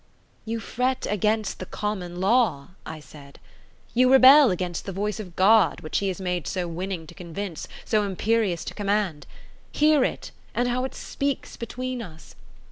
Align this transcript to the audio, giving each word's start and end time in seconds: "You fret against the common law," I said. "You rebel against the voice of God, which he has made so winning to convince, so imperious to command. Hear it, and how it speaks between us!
"You 0.45 0.59
fret 0.59 1.05
against 1.07 1.59
the 1.59 1.67
common 1.67 2.19
law," 2.19 2.69
I 2.87 2.99
said. 2.99 3.37
"You 3.93 4.11
rebel 4.11 4.49
against 4.49 4.85
the 4.87 4.91
voice 4.91 5.19
of 5.19 5.35
God, 5.35 5.81
which 5.81 5.99
he 5.99 6.07
has 6.07 6.19
made 6.19 6.47
so 6.47 6.67
winning 6.67 7.05
to 7.05 7.13
convince, 7.13 7.67
so 7.85 8.01
imperious 8.01 8.65
to 8.65 8.73
command. 8.73 9.27
Hear 9.71 10.03
it, 10.03 10.31
and 10.55 10.67
how 10.69 10.85
it 10.85 10.95
speaks 10.95 11.55
between 11.55 12.01
us! 12.01 12.33